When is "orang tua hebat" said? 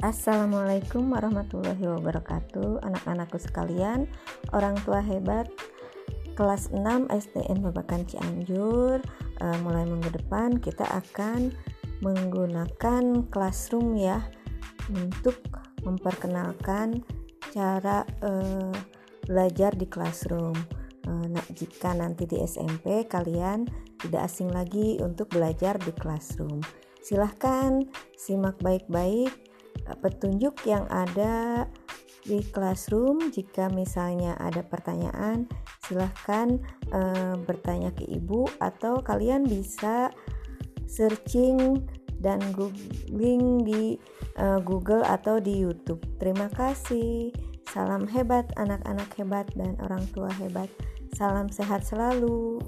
4.56-5.52, 49.80-50.68